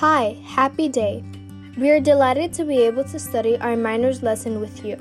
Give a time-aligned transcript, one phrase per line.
[0.00, 1.22] Hi, happy day.
[1.76, 4.96] We are delighted to be able to study our minor's lesson with you.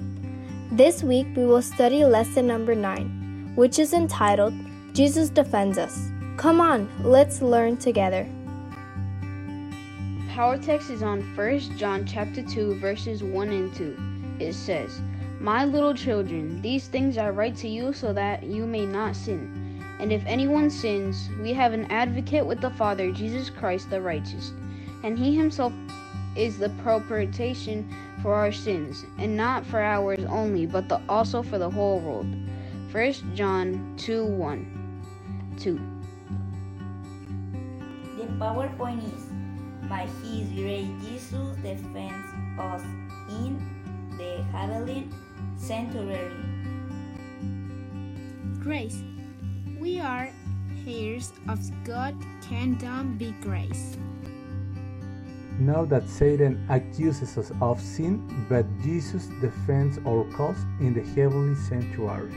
[0.74, 4.54] This week we will study lesson number 9, which is entitled
[4.92, 6.12] Jesus Defends Us.
[6.36, 8.28] Come on, let's learn together.
[10.32, 13.98] Power text is on 1 John chapter 2 verses 1 and 2.
[14.42, 15.00] It says,
[15.40, 19.80] "My little children, these things I write to you so that you may not sin.
[20.02, 24.52] And if anyone sins, we have an advocate with the Father, Jesus Christ the righteous.
[25.04, 25.74] And he himself
[26.36, 31.58] is the propitiation for our sins, and not for ours only, but the, also for
[31.58, 32.28] the whole world."
[32.92, 35.80] 1 John 2 1 2.
[38.18, 39.26] The PowerPoint is
[39.88, 42.82] by His grace Jesus defends us
[43.30, 43.60] in
[44.18, 45.08] the heavenly
[45.58, 46.32] sanctuary.
[48.60, 49.04] Grace.
[49.80, 50.30] We are
[50.88, 53.98] heirs of God's kingdom be grace.
[55.60, 61.56] Know that Satan accuses us of sin, but Jesus defends our cause in the heavenly
[61.56, 62.32] sanctuary.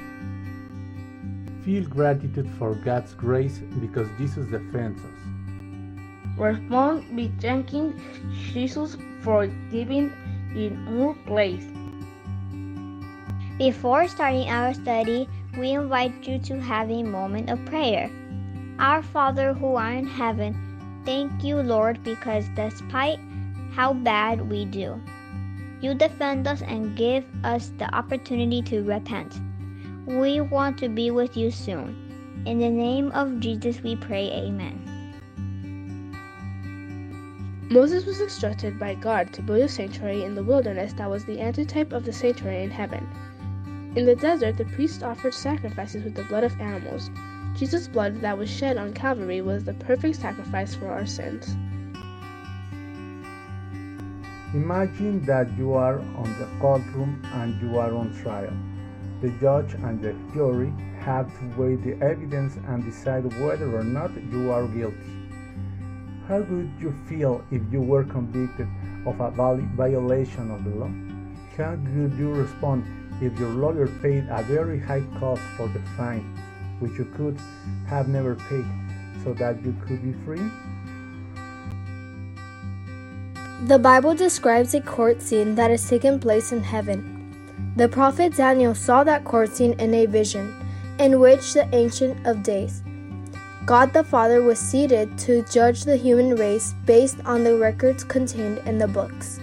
[1.65, 5.23] Feel gratitude for God's grace because Jesus defends us.
[6.37, 7.95] Respond by thanking
[8.53, 10.11] Jesus for giving
[10.57, 11.65] in our place.
[13.57, 18.11] Before starting our study, we invite you to have a moment of prayer.
[18.81, 20.72] Our Father who art in heaven,
[21.05, 23.19] thank you, Lord, because despite
[23.75, 25.01] how bad we do,
[25.81, 29.41] you defend us and give us the opportunity to repent.
[30.07, 32.43] We want to be with you soon.
[32.47, 34.83] In the name of Jesus, we pray, Amen.
[37.71, 41.41] Moses was instructed by God to build a sanctuary in the wilderness that was the
[41.41, 43.09] antitype of the sanctuary in heaven.
[43.97, 47.11] In the desert, the priests offered sacrifices with the blood of animals.
[47.57, 51.55] Jesus' blood that was shed on Calvary was the perfect sacrifice for our sins.
[54.55, 58.53] Imagine that you are on the courtroom and you are on trial.
[59.21, 64.11] The judge and the jury have to weigh the evidence and decide whether or not
[64.31, 64.97] you are guilty.
[66.29, 68.69] How would you feel if you were convicted
[69.07, 70.91] of a violation of the law?
[71.57, 72.85] How would you respond
[73.21, 76.25] if your lawyer paid a very high cost for the fine,
[76.83, 77.39] which you could
[77.87, 78.67] have never paid,
[79.23, 80.43] so that you could be free?
[83.69, 87.09] The Bible describes a court scene that has taken place in heaven.
[87.77, 90.53] The prophet Daniel saw that court scene in a vision,
[90.99, 92.83] in which the Ancient of Days,
[93.65, 98.59] God the Father, was seated to judge the human race based on the records contained
[98.67, 99.39] in the books.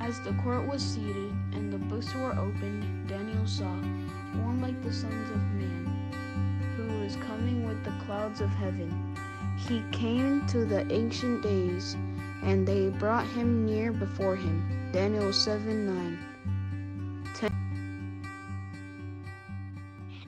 [0.00, 3.68] As the court was seated and the books were opened, Daniel saw
[4.42, 5.87] one like the sons of man, who
[7.08, 9.16] was coming with the clouds of heaven.
[9.66, 11.96] He came to the ancient days,
[12.42, 14.90] and they brought him near before him.
[14.92, 16.18] Daniel 7 9.
[17.34, 17.50] 10.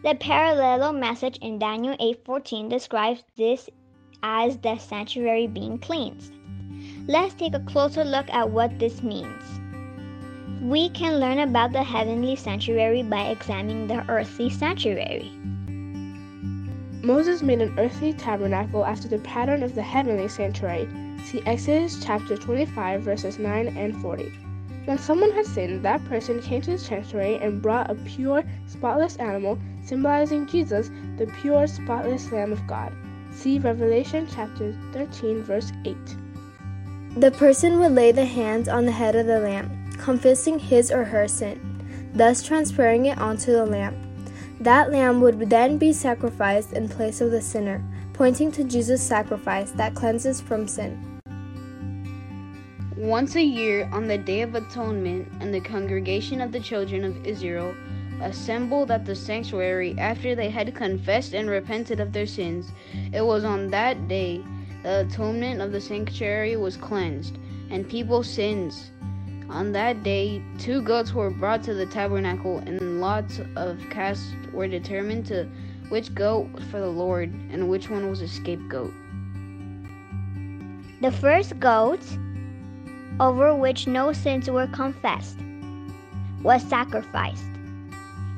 [0.03, 3.69] The parallel message in Daniel 8:14 describes this
[4.23, 6.33] as the sanctuary being cleansed.
[7.07, 9.61] Let's take a closer look at what this means.
[10.63, 15.31] We can learn about the heavenly sanctuary by examining the earthly sanctuary.
[17.03, 20.87] Moses made an earthly tabernacle after the pattern of the heavenly sanctuary.
[21.25, 24.33] See Exodus chapter 25, verses 9 and 40.
[24.85, 29.17] When someone had sinned, that person came to the sanctuary and brought a pure, spotless
[29.17, 32.93] animal, symbolizing Jesus, the pure, spotless Lamb of God.
[33.33, 35.97] See Revelation chapter 13, verse 8.
[37.17, 41.05] The person would lay the hands on the head of the lamb, confessing his or
[41.05, 44.10] her sin, thus transferring it onto the lamb.
[44.61, 47.83] That lamb would then be sacrificed in place of the sinner,
[48.13, 51.21] pointing to Jesus' sacrifice that cleanses from sin.
[52.95, 57.25] Once a year, on the Day of Atonement, and the congregation of the children of
[57.25, 57.75] Israel
[58.21, 62.71] assembled at the sanctuary after they had confessed and repented of their sins.
[63.15, 64.45] It was on that day
[64.83, 67.39] the atonement of the sanctuary was cleansed,
[67.71, 68.91] and people's sins.
[69.51, 74.69] On that day, two goats were brought to the tabernacle, and lots of casts were
[74.69, 75.49] determined to
[75.89, 78.93] which goat was for the Lord, and which one was a scapegoat.
[81.01, 82.01] The first goat,
[83.19, 85.39] over which no sins were confessed,
[86.45, 87.45] was sacrificed.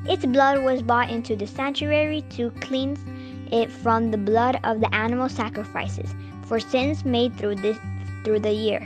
[0.05, 2.99] Its blood was brought into the sanctuary to cleanse
[3.51, 6.13] it from the blood of the animal sacrifices
[6.47, 7.77] for sins made through this
[8.23, 8.81] through the year.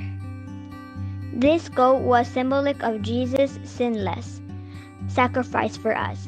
[1.37, 4.41] This goat was symbolic of Jesus' sinless
[5.07, 6.27] sacrifice for us.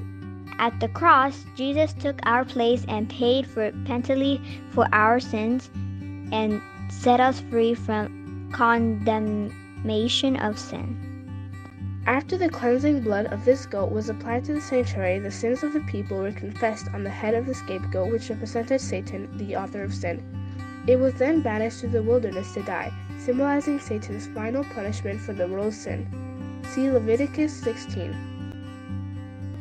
[0.59, 4.39] At the cross, Jesus took our place and paid for penalty
[4.69, 5.71] for our sins
[6.31, 6.61] and
[6.91, 10.95] set us free from condemnation of sin.
[12.05, 15.73] After the cleansing blood of this goat was applied to the sanctuary, the sins of
[15.73, 19.81] the people were confessed on the head of the scapegoat, which represented Satan, the author
[19.81, 20.21] of sin.
[20.85, 25.47] It was then banished to the wilderness to die, symbolizing Satan's final punishment for the
[25.47, 26.07] world's sin.
[26.73, 28.15] See Leviticus 16.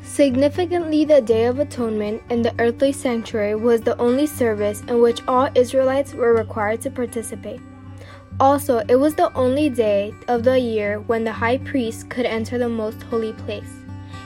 [0.02, 5.20] Significantly, the Day of Atonement in the earthly sanctuary was the only service in which
[5.28, 7.60] all Israelites were required to participate.
[8.40, 12.56] Also, it was the only day of the year when the high priest could enter
[12.56, 13.72] the most holy place.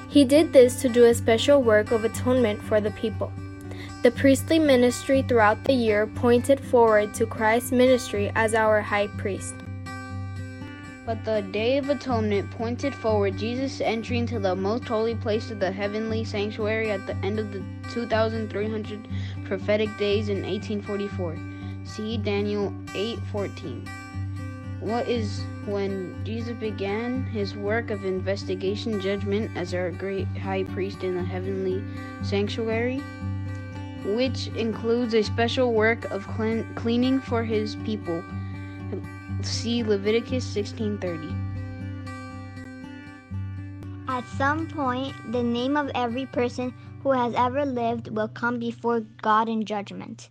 [0.09, 3.33] He did this to do a special work of atonement for the people.
[4.03, 9.55] The priestly ministry throughout the year pointed forward to Christ's ministry as our high priest.
[11.07, 15.61] But the Day of Atonement pointed forward Jesus entering into the most holy place of
[15.61, 17.63] the heavenly sanctuary at the end of the
[17.93, 19.07] 2,300
[19.45, 21.39] prophetic days in 1844.
[21.85, 23.89] See Daniel 8:14.
[24.81, 31.05] What is when Jesus began his work of investigation judgment as our great high priest
[31.05, 31.85] in the heavenly
[32.25, 33.01] sanctuary,
[34.05, 38.23] which includes a special work of clean, cleaning for his people.
[39.43, 41.35] See Leviticus 16:30.
[44.09, 49.01] At some point, the name of every person who has ever lived will come before
[49.23, 50.31] God in judgment.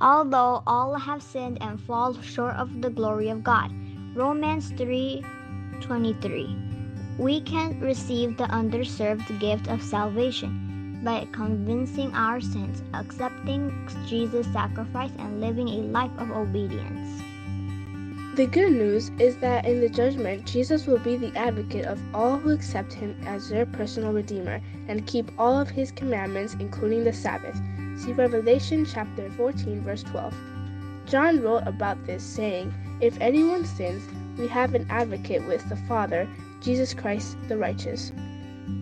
[0.00, 3.72] Although all have sinned and fall short of the glory of God.
[4.14, 6.56] Romans 3:23.
[7.18, 10.67] We can receive the underserved gift of salvation
[11.02, 13.72] by convincing our sins, accepting
[14.06, 17.22] Jesus' sacrifice and living a life of obedience.
[18.38, 22.38] The good news is that in the judgment, Jesus will be the advocate of all
[22.38, 27.12] who accept him as their personal redeemer and keep all of his commandments, including the
[27.12, 27.60] Sabbath.
[27.96, 30.32] See Revelation chapter 14, verse 12.
[31.06, 34.04] John wrote about this, saying, If anyone sins,
[34.38, 36.28] we have an advocate with the Father,
[36.60, 38.12] Jesus Christ the righteous.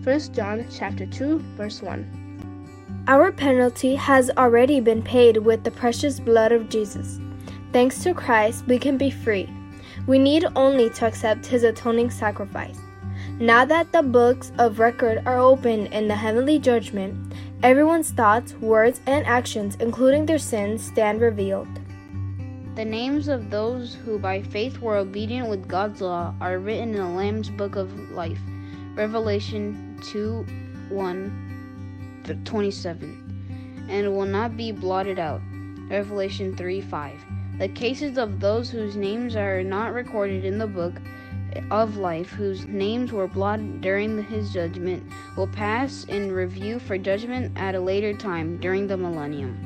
[0.03, 3.05] 1 John chapter 2, verse 1.
[3.07, 7.21] Our penalty has already been paid with the precious blood of Jesus.
[7.73, 9.49] Thanks to Christ, we can be free.
[10.09, 12.81] We need only to accept his atoning sacrifice.
[13.39, 19.01] Now that the books of record are open in the heavenly judgment, everyone's thoughts, words,
[19.07, 21.69] and actions, including their sins, stand revealed.
[22.75, 26.97] The names of those who by faith were obedient with God's law are written in
[26.97, 28.41] the Lamb's book of life.
[28.97, 30.47] Revelation 2
[30.89, 33.87] 1 27.
[33.89, 35.41] And will not be blotted out.
[35.89, 37.25] Revelation 3 5.
[37.59, 40.95] The cases of those whose names are not recorded in the book
[41.71, 45.03] of life, whose names were blotted during his judgment,
[45.37, 49.63] will pass in review for judgment at a later time during the millennium.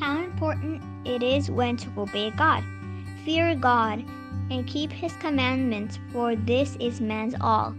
[0.00, 2.64] How important it is when to obey God.
[3.24, 4.04] Fear God
[4.50, 7.74] and keep his commandments, for this is man's all.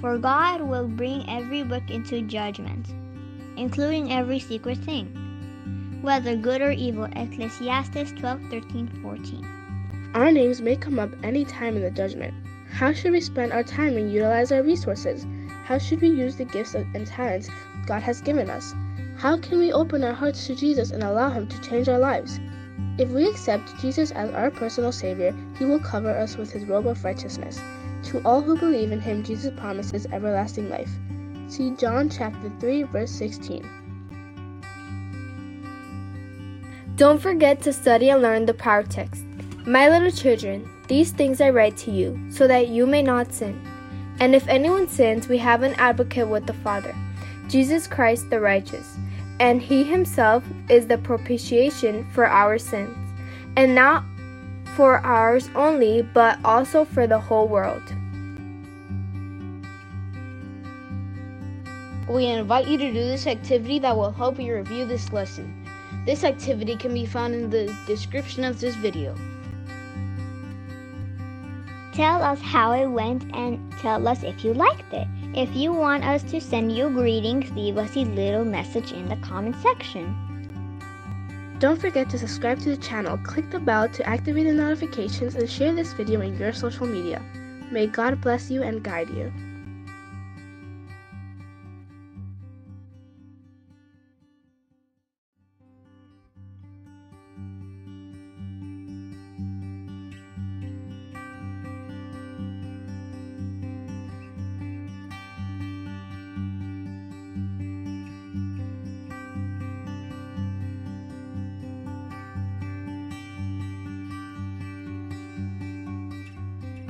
[0.00, 2.88] For God will bring every work into judgment,
[3.56, 5.28] including every secret thing
[6.02, 7.08] whether good or evil.
[7.16, 10.10] Ecclesiastes 12 13 14.
[10.14, 12.34] Our names may come up any time in the judgment.
[12.70, 15.26] How should we spend our time and utilize our resources?
[15.64, 17.50] How should we use the gifts and talents
[17.86, 18.74] God has given us?
[19.16, 22.38] How can we open our hearts to Jesus and allow Him to change our lives?
[22.98, 26.88] If we accept Jesus as our personal Savior, He will cover us with His robe
[26.88, 27.60] of righteousness.
[28.04, 30.90] To all who believe in Him, Jesus promises everlasting life.
[31.48, 33.64] See John chapter 3, verse 16.
[36.96, 39.22] Don't forget to study and learn the power text.
[39.64, 43.64] My little children, these things I write to you, so that you may not sin.
[44.18, 46.96] And if anyone sins, we have an advocate with the Father,
[47.48, 48.96] Jesus Christ the righteous.
[49.40, 52.96] And he himself is the propitiation for our sins,
[53.56, 54.04] and not
[54.74, 57.82] for ours only, but also for the whole world.
[62.08, 65.54] We invite you to do this activity that will help you review this lesson.
[66.06, 69.14] This activity can be found in the description of this video.
[71.92, 75.06] Tell us how it went and tell us if you liked it.
[75.38, 79.14] If you want us to send you greetings, leave us a little message in the
[79.18, 80.12] comment section.
[81.60, 85.48] Don't forget to subscribe to the channel, click the bell to activate the notifications, and
[85.48, 87.22] share this video in your social media.
[87.70, 89.32] May God bless you and guide you.